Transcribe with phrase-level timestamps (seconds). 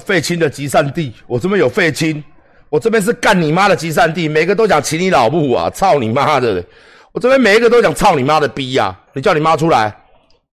[0.00, 2.22] 废青的集散地，我这边有废青，
[2.70, 5.68] 我这边是干你妈的集散地，每个都想骑你老母啊！
[5.70, 6.64] 操你妈的！
[7.12, 8.98] 我这边每一个都想操你妈的逼呀！
[9.12, 9.94] 你叫你妈出来！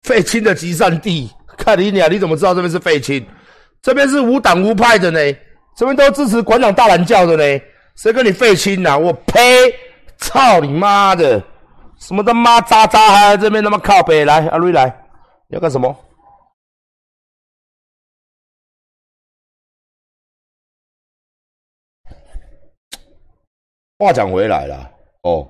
[0.04, 3.26] 废青的集散地，看你俩，你怎么知道这边是废青？
[3.82, 5.20] 这边是无党无派的呢，
[5.76, 7.62] 这边都支持馆长大蓝教的呢，
[7.96, 8.98] 谁跟你废青啊？
[8.98, 9.44] 我呸！
[10.18, 11.42] 操你妈的！
[12.00, 14.48] 什么他妈渣渣还在这边他妈靠北来？
[14.48, 14.86] 阿瑞来，
[15.48, 15.96] 你要干什么？
[24.00, 24.92] 话讲回来了，
[25.24, 25.48] 哦，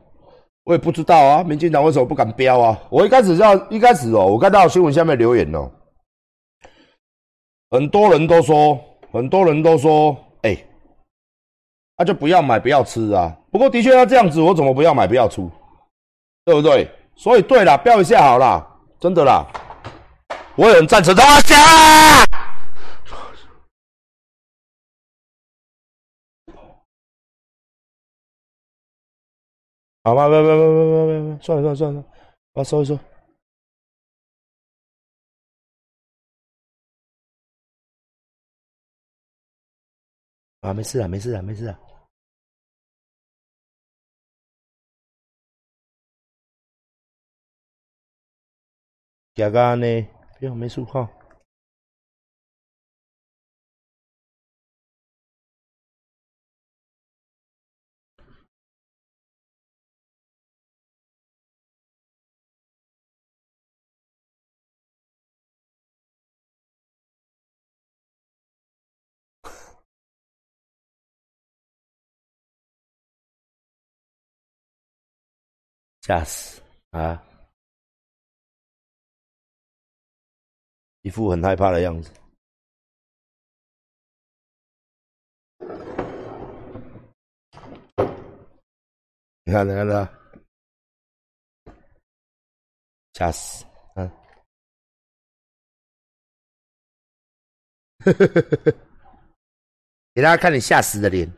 [0.64, 2.80] 我也不知道啊，民进党为什么不敢标啊？
[2.90, 5.70] 我一开始要一开始哦，我看到新闻下面留言哦，
[7.70, 8.80] 很多人都说，
[9.12, 10.58] 很多人都说，哎，
[11.98, 13.36] 那就不要买，不要吃啊。
[13.52, 15.52] 不过的确要这样子，我怎么不要买，不要出，
[16.46, 16.90] 对不对？
[17.16, 18.66] 所以对了，标一下好了，
[18.98, 19.46] 真的啦，
[20.56, 21.58] 我也很赞成大家。
[30.08, 32.06] 好吧，别别别别别别别，算了算了算了，
[32.54, 32.98] 我收一收。
[40.62, 41.78] 啊，没事啊，没事啊，没事啊。
[49.36, 50.08] 加个呢，
[50.40, 51.17] 不要没事哈。
[76.08, 77.22] 吓死啊！
[81.02, 82.10] 一副很害怕的样子。
[89.44, 90.10] 你看，你看他，
[93.16, 93.66] 吓死！
[93.96, 94.10] 嗯，
[100.16, 101.30] 给大家看你吓死的脸。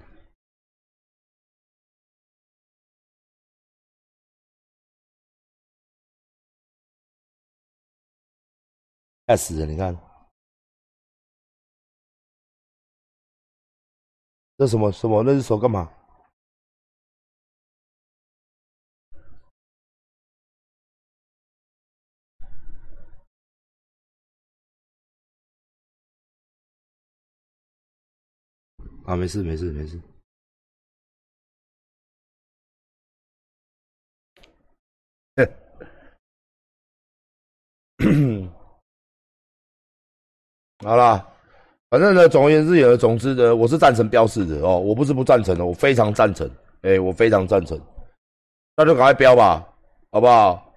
[9.30, 9.70] 吓死人！
[9.70, 9.96] 你看，
[14.58, 15.22] 这什么什么？
[15.22, 15.88] 那只手干嘛？
[29.06, 30.02] 啊，没事，没事，没事。
[40.86, 41.28] 好啦，
[41.90, 46.50] 反正呢，总而言之，言而总之呢，我是赞成标示的哦，我不是不赞成的，我非常赞成，
[46.84, 47.78] 哎，我非常赞成，
[48.78, 49.62] 那就赶快标吧，
[50.10, 50.72] 好不好？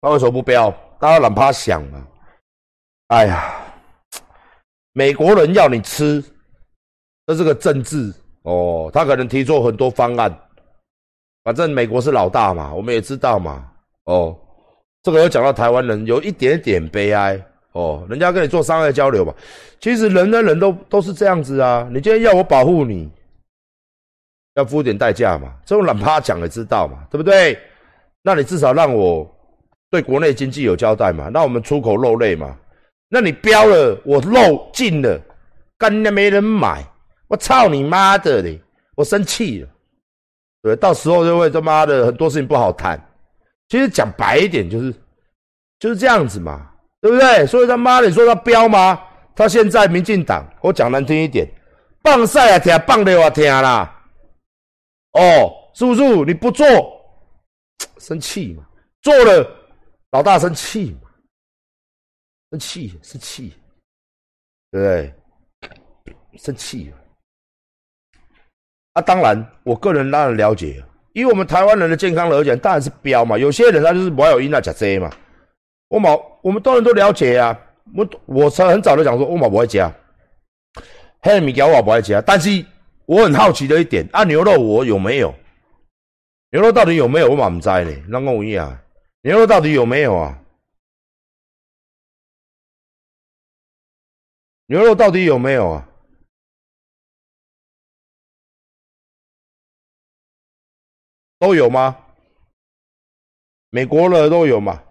[0.00, 0.70] 那为什么不标？
[0.98, 2.06] 大家哪怕想啊，
[3.08, 3.62] 哎呀，
[4.94, 6.24] 美国人要你吃，
[7.26, 8.10] 这是个政治
[8.44, 10.34] 哦，他可能提出很多方案，
[11.44, 13.70] 反正美国是老大嘛，我们也知道嘛，
[14.04, 14.34] 哦，
[15.02, 17.38] 这个又讲到台湾人有一点点悲哀。
[17.72, 19.32] 哦，人家跟你做商业交流嘛，
[19.78, 21.88] 其实人跟人都都是这样子啊。
[21.92, 23.08] 你今天要我保护你，
[24.54, 25.54] 要付点代价嘛。
[25.64, 27.58] 这种懒趴讲也知道嘛，对不对？
[28.22, 29.28] 那你至少让我
[29.90, 31.28] 对国内经济有交代嘛。
[31.28, 32.56] 那我们出口肉类嘛。
[33.08, 35.20] 那你标了，我肉进了，
[35.78, 36.84] 干那没人买，
[37.28, 38.60] 我操你妈的嘞！
[38.94, 39.68] 我生气了，
[40.62, 43.00] 对，到时候就会他妈的很多事情不好谈。
[43.68, 44.94] 其实讲白一点，就是
[45.78, 46.69] 就是这样子嘛。
[47.00, 47.46] 对不对？
[47.46, 49.00] 所以他妈，你说他彪吗？
[49.34, 51.48] 他现在民进党，我讲难听一点，
[52.02, 54.02] 棒赛啊听，棒的我听啦。
[55.12, 56.02] 哦，是不是？
[56.24, 56.66] 你不做，
[57.98, 58.64] 生气嘛？
[59.00, 59.50] 做了，
[60.10, 61.08] 老大生气嘛？
[62.50, 63.54] 生气生气，
[64.70, 65.14] 对不对？
[66.38, 66.92] 生气
[68.92, 69.00] 啊！
[69.00, 73.38] 当然，我个人当然了解，以我们台湾人的健康来讲，当然是彪嘛。
[73.38, 75.10] 有些人他就是不有因那吃这嘛。
[75.90, 76.10] 我马，
[76.40, 77.58] 我们当然都了解啊。
[77.96, 79.92] 我我才很早就讲说，我马不会加，
[81.20, 82.22] 黑米条我不会加。
[82.22, 82.64] 但是
[83.06, 85.34] 我很好奇的一点，啊，牛肉我有没有？
[86.52, 87.28] 牛肉到底有没有？
[87.30, 88.04] 我马不知呢。
[88.08, 88.80] 那我问啊，
[89.22, 90.38] 牛肉到底有没有啊？
[94.66, 95.88] 牛肉到底有没有啊？
[101.40, 101.96] 都有吗？
[103.70, 104.84] 美国的都有吗？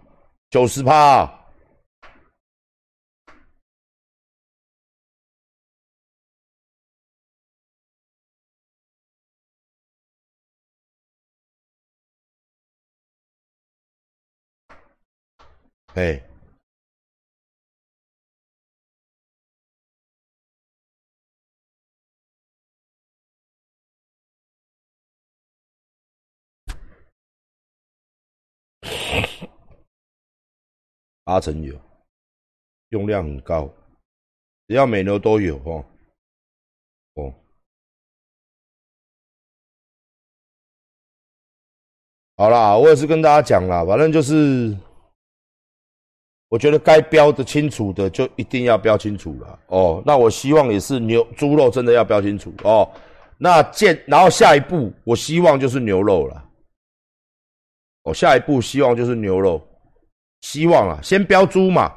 [0.50, 1.40] 九十趴。
[15.94, 16.29] 哎、啊。
[31.30, 31.72] 八成有，
[32.88, 33.72] 用量很高，
[34.66, 35.84] 只要每牛都有哦。
[37.14, 37.32] 哦，
[42.36, 44.76] 好啦，我也是跟大家讲啦，反正就是。
[46.48, 50.02] 我觉得该标的清楚的就一定要标清楚了哦。
[50.04, 52.90] 那我希望也是牛猪肉真的要标清楚哦。
[53.38, 56.50] 那见然后下一步我希望就是牛肉了。
[58.02, 59.64] 哦，下一步希望就是牛肉，
[60.40, 61.92] 希望啊，先标猪嘛。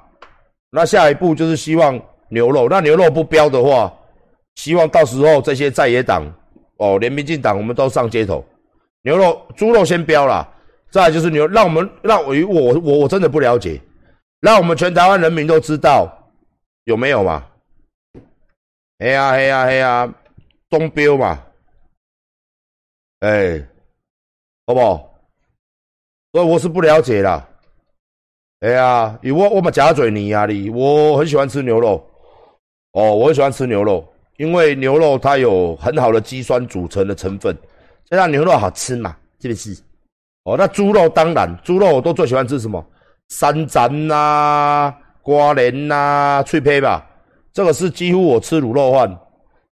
[0.69, 1.99] 那下一步就是希望
[2.29, 2.67] 牛肉。
[2.69, 3.93] 那牛肉不标的话，
[4.55, 6.25] 希望到时候这些在野党
[6.77, 8.43] 哦，连民进党我们都上街头。
[9.03, 10.47] 牛肉、猪肉先标了，
[10.89, 13.79] 再就是牛，让我们让我我我我真的不了解。
[14.39, 16.07] 让我们全台湾人民都知道
[16.85, 17.45] 有没有嘛？
[18.99, 20.13] 嘿呀嘿呀嘿呀，
[20.69, 21.41] 东标嘛，
[23.19, 23.61] 哎，
[24.65, 25.13] 好不好？
[26.31, 27.47] 所以我是不了解啦。
[28.63, 32.01] 哎呀，我我们夹嘴泥啊你，我很喜欢吃牛肉。
[32.93, 34.07] 哦，我很喜欢吃牛肉，
[34.37, 37.53] 因为牛肉它有很好的肌酸组成的成分，
[38.09, 39.77] 这让牛肉好吃嘛，是不是？
[40.45, 42.81] 哦，那猪肉当然，猪肉我都最喜欢吃什么？
[43.27, 47.05] 山楂呐，瓜莲呐，脆胚吧，
[47.51, 49.19] 这个是几乎我吃卤肉饭、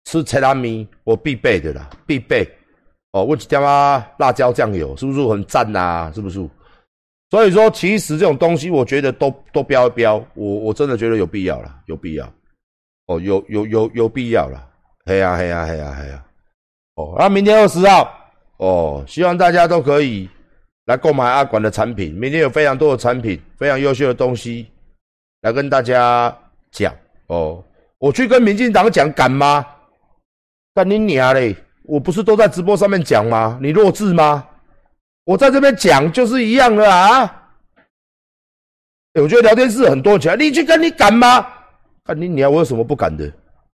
[0.05, 2.49] 吃菜拉米我必备的啦，必备。
[3.11, 4.07] 哦，问几点啊？
[4.19, 6.09] 辣椒酱油是不是很赞呐？
[6.15, 6.39] 是不是？
[7.31, 12.33] 所以说，其实这种东西，我觉得都都标一标，我我真的觉得有必要了，有必要。
[13.07, 14.65] 哦，有有有有必要了。
[15.05, 16.25] 嘿呀嘿呀嘿呀嘿呀。
[16.95, 18.09] 哦，那明天二十号，
[18.59, 20.29] 哦，希望大家都可以。
[20.87, 24.69] 来购买阿管的产品，明天有非常多的产品，非常优秀的东西，
[25.41, 26.33] 来跟大家
[26.71, 26.95] 讲
[27.27, 27.61] 哦。
[27.99, 29.67] 我去跟民进党讲敢吗？
[30.75, 31.57] 干你娘嘞！
[31.83, 33.59] 我不是都在直播上面讲吗？
[33.61, 34.47] 你弱智吗？
[35.27, 37.51] 我在这边讲就是一样的啊。
[39.15, 41.45] 我觉得聊天室很多钱，你去跟你敢吗？
[42.05, 42.53] 看你娘！
[42.53, 43.31] 我有什么不敢的？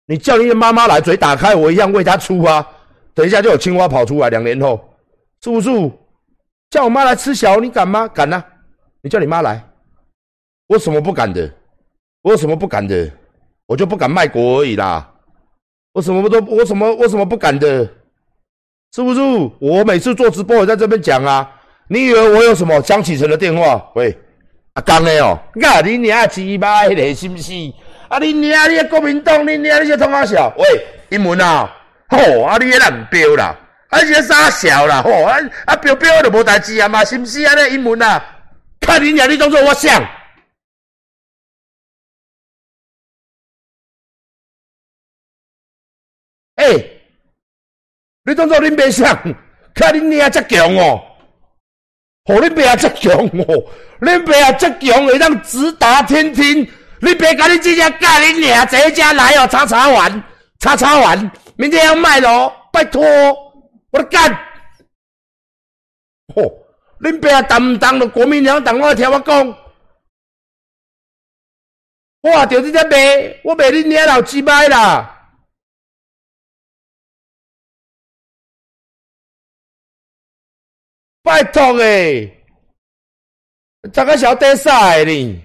[0.07, 2.65] 你叫你的妈妈来，嘴打开，我一样为她出啊。
[3.15, 4.81] 等一下就有青蛙跑出来，两年后，
[5.43, 5.71] 是不是？
[6.71, 8.07] 叫我妈来吃小，你敢吗？
[8.07, 8.45] 敢啊！
[9.03, 9.61] 你叫你妈来，
[10.69, 11.53] 我什么不敢的？
[12.23, 13.11] 我有什么不敢的？
[13.67, 15.13] 我就不敢卖国而已啦。
[15.95, 16.39] 我什么都？
[16.43, 16.95] 我什么？
[16.95, 17.89] 我什么不敢的？
[18.95, 19.21] 是不是？
[19.61, 21.49] 我每次做直播，我在这边讲啊。
[21.89, 22.81] 你以为我有什么？
[22.83, 23.85] 江启成的电话？
[23.95, 24.17] 喂，
[24.75, 27.53] 阿刚的哦，啊，你娘鸡巴的，是不是？
[28.09, 30.53] 啊，你娘，你国民党，你娘，你些通阿小？
[30.57, 30.65] 喂，
[31.11, 31.71] 英文啊，
[32.09, 33.57] 吼，啊，你也难标啦。
[33.91, 33.99] 啊！
[34.05, 35.11] 些傻笑啦，吼！
[35.25, 38.23] 啊啊，标标就无代志啊嘛，是不是安尼英文啊？
[38.81, 40.01] 看你俩，你当作我想。
[48.31, 49.05] 你当作恁爸想？
[49.75, 51.01] 看恁娘遮强哦，
[52.27, 52.37] 吼！
[52.41, 56.63] 恁爸遮强哦，恁爸遮强会当直达天庭。
[57.01, 60.25] 你别甲你姐姐干恁娘，这一家来哦，查查完，
[60.61, 63.03] 查查完，明天要卖咯，拜托。
[63.91, 64.33] 我的干！
[66.35, 66.43] 吼，
[67.01, 69.57] 恁爸当唔当了国民党党，我听我讲，
[72.23, 75.20] 我着直接卖，我卖恁娘老鸡掰啦！
[81.23, 82.45] 拜托诶，
[83.93, 85.45] 怎个小得赛呢？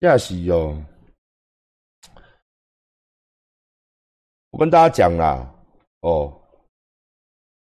[0.00, 0.82] 亚是哦，
[4.48, 5.46] 我跟大家讲啦，
[6.00, 6.40] 哦，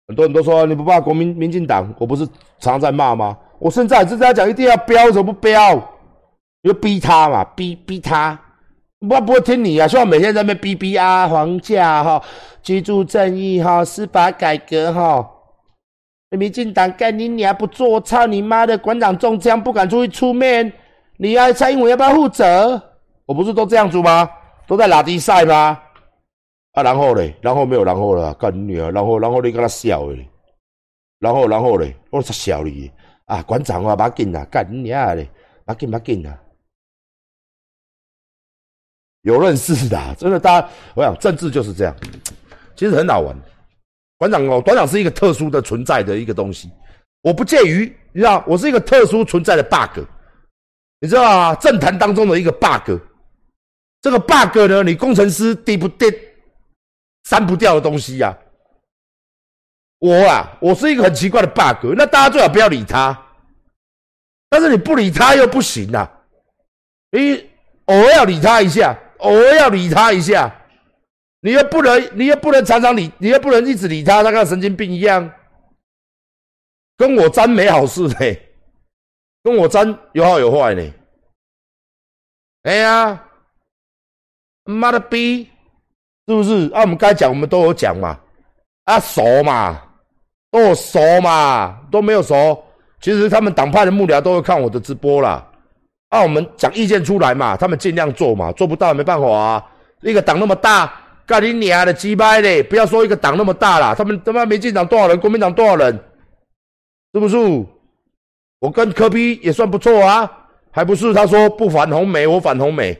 [0.06, 2.26] 很多人都说你不怕国民民进党，我不是
[2.58, 3.38] 常在骂吗？
[3.62, 5.80] 我现在是在讲一定要标，怎么不标？
[6.64, 8.36] 就逼他嘛，逼逼他，
[9.08, 9.86] 我不会听你啊！
[9.86, 12.20] 希望每天在那边逼逼啊，房价哈，
[12.60, 15.28] 居住正义哈，司法改革哈，
[16.30, 18.00] 民进党干你你还不做？
[18.00, 18.76] 操你妈的！
[18.78, 20.72] 馆长中枪不敢出去出面。
[21.16, 22.82] 你要蔡英文要不要负责？
[23.26, 24.28] 我不是都这样子吗？
[24.66, 25.78] 都在拉低赛吗？
[26.72, 28.90] 啊，然后嘞，然后没有然后了，干你啊！
[28.90, 30.28] 然后，然后你跟他笑嘞，
[31.20, 32.90] 然后，然后嘞，我在笑你
[33.32, 33.42] 啊！
[33.44, 35.26] 馆长啊，把紧啊，干你啊嘞，
[35.64, 36.38] 把紧把紧啊！
[39.22, 41.96] 有认识的，真的，大家，我想政治就是这样，
[42.76, 43.34] 其实很好玩。
[44.18, 46.70] 馆长哦，馆长是一个特殊的存在的一个东西，
[47.22, 50.04] 我不介于，你知道，我是一个特殊存在的 bug。
[51.00, 51.54] 你知道啊？
[51.54, 53.00] 政坛当中的一个 bug，
[54.02, 56.06] 这个 bug 呢，你工程师低不低，
[57.24, 58.36] 删不掉的东西呀。
[60.02, 63.16] 我啊，我是一个很奇怪的 bug，那大家最好不要理他。
[64.48, 66.10] 但是你不理他又不行呐，
[67.12, 67.48] 你
[67.84, 70.52] 偶尔要理他一下，偶尔要理他一下，
[71.40, 75.32] 你又不能，你又不能常常理，你又不能一直理他，他跟神经病一样，
[76.96, 78.48] 跟我沾没好事嘞。
[79.44, 80.92] 跟我争有好有坏呢，
[82.62, 83.24] 哎呀，
[84.64, 85.44] 妈的逼，
[86.26, 86.68] 是不是？
[86.72, 88.20] 啊，我们该讲我们都有讲嘛，
[88.84, 89.80] 啊熟嘛，
[90.52, 92.62] 都熟嘛，都没有熟。
[93.00, 95.44] 其实他们党派的幕僚都会看我的直播啦，
[96.10, 99.66] 啊，我们讲意见出来嘛，他们尽量做嘛，做不到也没办法啊。
[100.02, 100.92] 一个党那么大，
[101.26, 102.62] 干你娘的鸡掰嘞！
[102.62, 105.98] 不要说一个党那么大啦，他们他妈民进党多少人，国民党多少人，
[107.14, 107.36] 是不是？
[108.60, 110.30] 我跟柯比也算不错啊，
[110.70, 112.96] 还不是他说不反红梅，我反红梅。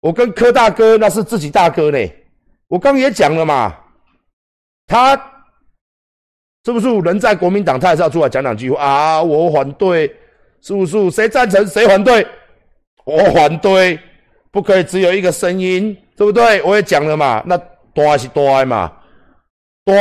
[0.00, 1.98] 我跟柯大哥那是自己大哥呢。
[2.68, 3.74] 我刚也讲了嘛，
[4.86, 5.16] 他
[6.66, 9.22] 是不是人在国民党，他还是要出来讲两句话啊？
[9.22, 10.12] 我反对，
[10.60, 11.08] 是不是？
[11.12, 12.26] 谁赞成谁反对？
[13.04, 13.96] 我反对，
[14.50, 16.60] 不可以只有一个声音，对不对？
[16.64, 17.56] 我也讲了嘛，那
[17.94, 18.92] 大是大嘛，
[19.84, 19.94] 大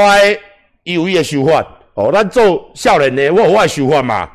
[0.81, 2.09] 有伊的想法哦。
[2.11, 4.27] 咱做少年的，我有我的想法嘛。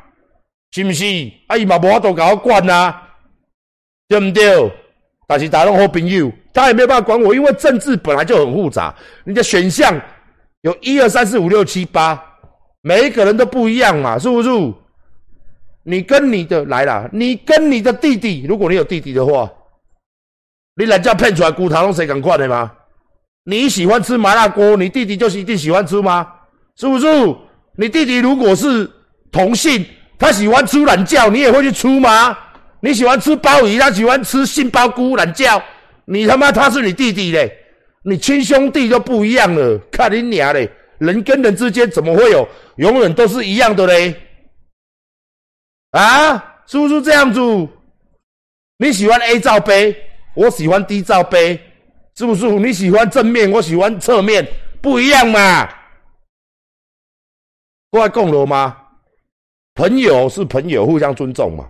[0.71, 1.03] 是不是？
[1.47, 3.09] 啊，伊嘛无法度甲我管啊，
[4.07, 4.71] 对不对？
[5.27, 8.95] 但是大家拢好朋友，他也没有办法管我，因为政治本来就很复杂。
[9.25, 9.99] 人家选项
[10.61, 12.21] 有一二三四五六七八，
[12.81, 14.49] 每一个人都不一样嘛，是不是？
[15.83, 19.49] 你跟你的来了，你跟你的弟弟，如果你有弟弟的话，
[20.75, 22.71] 你人家骗出来骨头拢谁敢管的吗？
[23.45, 26.27] 你喜欢吃麻辣锅，你弟弟就是一定喜欢吃吗？
[26.75, 27.07] 是不是？
[27.77, 28.89] 你弟弟如果是
[29.31, 29.85] 同性。
[30.19, 32.37] 他喜欢吃懒觉，你也会去吃吗？
[32.81, 35.59] 你喜欢吃鲍鱼，他喜欢吃杏鲍菇懒觉，
[36.05, 37.51] 你他妈他是你弟弟嘞，
[38.03, 39.77] 你亲兄弟就不一样了。
[39.91, 44.15] 看你娘嘞，人跟人之间怎么会有永远都是一样的嘞？
[45.91, 47.39] 啊，是不是这样子？
[48.77, 49.95] 你喜欢 A 罩杯，
[50.35, 51.59] 我喜欢 D 罩杯，
[52.15, 52.49] 是不是？
[52.49, 54.47] 你喜欢正面，我喜欢侧面，
[54.81, 55.69] 不一样嘛？
[57.91, 58.77] 过来共了吗？
[59.75, 61.69] 朋友是朋友，互相尊重嘛。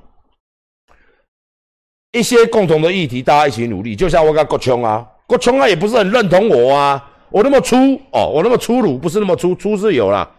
[2.14, 3.96] 一些共同的议题，大家一起努力。
[3.96, 7.10] 就像我跟郭琼啊，郭琼啊也不是很认同我啊。
[7.30, 7.78] 我那么粗
[8.12, 10.30] 哦，我那么粗鲁，不是那么粗，粗是有啦。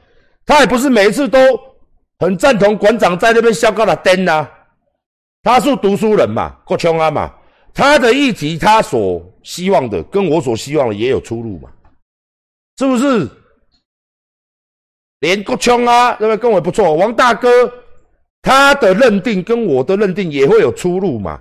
[0.44, 1.38] 他也不是每一次都
[2.18, 4.46] 很赞同馆长在那边笑高的灯呐。
[5.42, 7.32] 他是读书人嘛，郭琼啊嘛，
[7.72, 11.70] 他的议题，他所希望的，跟我所希望的也有出入嘛，
[12.76, 13.26] 是不是？
[15.20, 16.36] 连国强啊，对不对？
[16.36, 16.92] 跟我不错。
[16.92, 17.48] 王大哥，
[18.42, 21.40] 他的认定跟我的认定也会有出入嘛。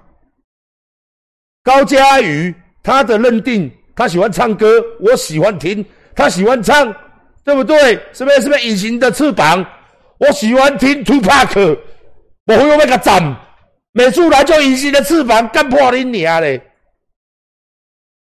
[1.61, 5.85] 高佳瑜，他的认定，他喜欢唱歌，我喜欢听，
[6.15, 6.93] 他喜欢唱，
[7.43, 7.93] 对不对？
[8.13, 8.41] 是不是？
[8.41, 9.65] 是不是隐形的翅膀？
[10.17, 11.77] 我喜欢听 Two Pack，
[12.45, 13.35] 我会用那个赞，
[13.91, 16.61] 每次来就隐形的翅膀，干破你娘嘞！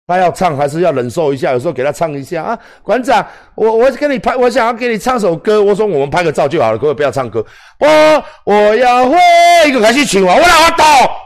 [0.07, 1.51] 他要唱还是要忍受一下？
[1.51, 3.25] 有时候给他唱一下啊，馆长，
[3.55, 5.63] 我我跟你拍，我想要给你唱首歌。
[5.63, 7.43] 我说我们拍个照就好了，各位不要唱歌？
[7.79, 9.17] 我我要会
[9.67, 11.24] 一个开始唱啊，我来我到。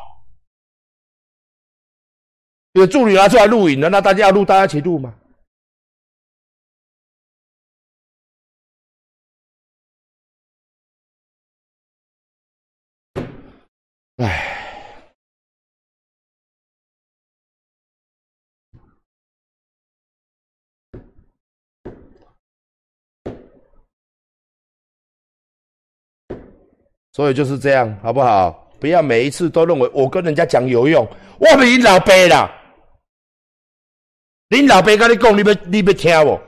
[2.73, 5.13] 有助理拿出来录影的，那大家要录，大家一起录嘛。
[14.17, 14.45] 唉。
[27.11, 28.71] 所以就是这样，好不好？
[28.79, 31.05] 不要每一次都认为我跟人家讲有用，
[31.37, 32.55] 我是你老爸啦。
[34.49, 36.39] 恁老爸跟你讲，你要你要听不？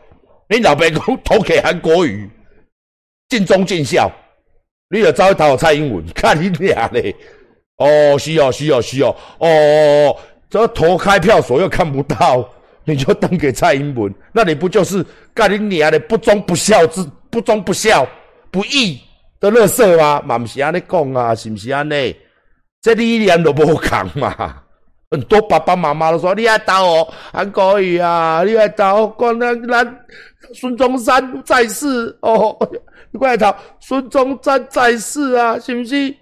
[0.49, 2.29] 你老爸讲偷给韩国语，
[3.29, 4.11] 尽忠尽孝，
[4.89, 7.15] 你著走去投蔡英文， 看你俩嘞。
[7.77, 10.17] 哦，是哦，是哦，是哦，哦，
[10.49, 12.47] 这投开票所又看不到，
[12.85, 18.07] 你就登给蔡英文，那你不就是干你娘的不忠不孝之不忠不孝
[18.51, 18.99] 不义？
[19.39, 20.21] 的乐色吗？
[20.23, 22.15] 嘛毋是安尼讲啊，是不是安尼？
[22.81, 24.60] 这理念都无讲嘛。
[25.11, 27.03] 很多爸爸妈妈都说：“你爱打我
[27.33, 29.85] 还可以啊，你爱打我，光那那
[30.53, 32.57] 孙中山在世哦，
[33.11, 36.15] 你过来讨孙中山在世啊，是不是？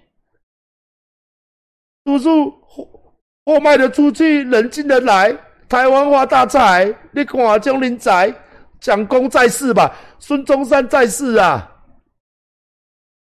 [2.04, 2.88] 叔叔货
[3.44, 5.36] 货卖得出去，人进得来，
[5.68, 6.92] 台湾发大财。
[7.12, 8.34] 你看江林仔，
[8.80, 9.94] 蒋公在世吧？
[10.18, 11.70] 孙中山在世啊。”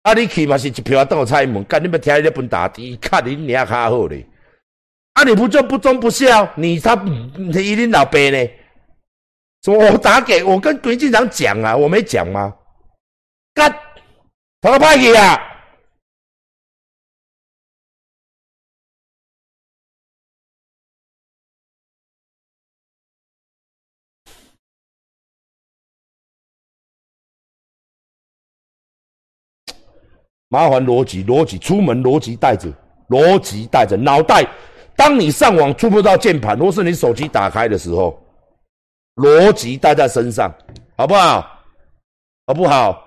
[0.04, 4.28] 啊，你去嘛是一票等我蔡英文，干你们听你本打的，看你娘卡好嘞。
[5.16, 6.46] 啊，你不就不忠不孝？
[6.56, 8.50] 你他你一定老爸呢？
[9.62, 12.54] 说我打给我跟鬼警长讲啊，我没讲吗？
[13.54, 13.74] 干，
[14.60, 15.40] 他个派去啊！
[30.48, 32.70] 麻烦逻辑，逻辑出门逻辑带着，
[33.08, 34.46] 逻辑带着脑袋。
[34.96, 38.18] 当你上网触不到键盘，或是你手机打开的时候，
[39.16, 40.50] 逻辑带在身上，
[40.96, 41.46] 好不好？
[42.46, 43.02] 好不好？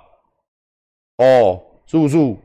[1.17, 2.37] 哦，叔叔，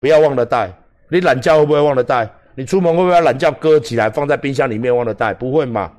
[0.00, 0.72] 不要忘了带。
[1.10, 2.28] 你懒觉会不会忘了带？
[2.54, 5.34] 你出门会不会懒觉搁起来放在冰箱里面忘了带？
[5.34, 5.92] 不会嘛？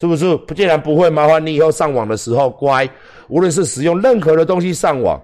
[0.00, 0.36] 是不是？
[0.54, 2.88] 既然不会，麻烦你以后上网的时候乖，
[3.28, 5.20] 无论是使用任何的东西上网，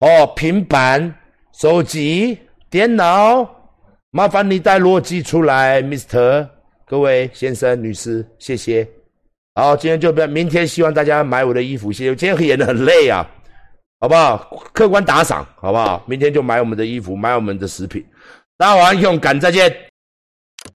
[0.00, 1.14] 哦，平板。
[1.52, 2.38] 手机、
[2.70, 3.46] 电脑，
[4.14, 6.46] 麻烦你带逻辑出来，Mr
[6.84, 8.86] 各位先生、女士，谢谢。
[9.54, 12.14] 好，今天就不要，明天希望大家买我的衣服，谢谢。
[12.14, 13.26] 今天演的很累啊，
[14.00, 14.36] 好不好？
[14.74, 16.04] 客观打赏，好不好？
[16.06, 18.04] 明天就买我们的衣服，买我们的食品。
[18.58, 19.74] 大家晚安，勇敢，再见。